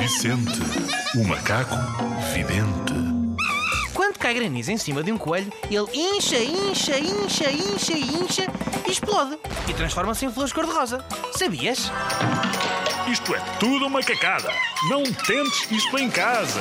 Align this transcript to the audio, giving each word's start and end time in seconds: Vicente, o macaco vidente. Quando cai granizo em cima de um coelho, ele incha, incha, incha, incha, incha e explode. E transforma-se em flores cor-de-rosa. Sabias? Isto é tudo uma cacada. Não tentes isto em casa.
Vicente, 0.00 0.58
o 1.14 1.24
macaco 1.24 1.76
vidente. 2.32 2.94
Quando 3.92 4.18
cai 4.18 4.32
granizo 4.32 4.72
em 4.72 4.78
cima 4.78 5.02
de 5.02 5.12
um 5.12 5.18
coelho, 5.18 5.52
ele 5.70 5.86
incha, 5.92 6.38
incha, 6.38 6.98
incha, 6.98 7.50
incha, 7.50 7.92
incha 7.92 8.46
e 8.86 8.90
explode. 8.90 9.38
E 9.68 9.74
transforma-se 9.74 10.24
em 10.24 10.32
flores 10.32 10.54
cor-de-rosa. 10.54 11.04
Sabias? 11.36 11.92
Isto 13.10 13.34
é 13.34 13.40
tudo 13.58 13.86
uma 13.86 14.02
cacada. 14.02 14.50
Não 14.88 15.02
tentes 15.02 15.70
isto 15.70 15.98
em 15.98 16.10
casa. 16.10 16.60